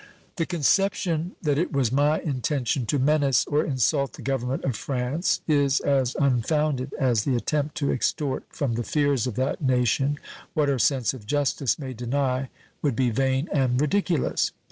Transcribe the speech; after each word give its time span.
The 0.37 0.47
conception 0.47 1.33
that 1.43 1.59
it 1.59 1.71
was 1.71 1.91
my 1.91 2.19
intention 2.21 2.87
to 2.87 2.97
menace 2.97 3.45
or 3.45 3.63
insult 3.63 4.13
the 4.13 4.23
Government 4.23 4.63
of 4.63 4.75
France 4.75 5.41
is 5.47 5.79
as 5.79 6.15
unfounded 6.15 6.95
as 6.97 7.23
the 7.23 7.35
attempt 7.35 7.75
to 7.75 7.91
extort 7.91 8.43
from 8.49 8.73
the 8.73 8.83
fears 8.83 9.27
of 9.27 9.35
that 9.35 9.61
nation 9.61 10.17
what 10.55 10.69
her 10.69 10.79
sense 10.79 11.13
of 11.13 11.27
justice 11.27 11.77
may 11.77 11.93
deny 11.93 12.49
would 12.81 12.95
be 12.95 13.11
vain 13.11 13.47
and 13.51 13.79
ridiculous. 13.79 14.49